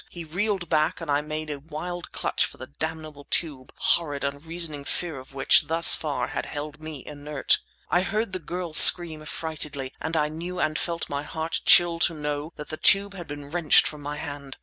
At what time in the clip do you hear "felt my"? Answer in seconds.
10.79-11.21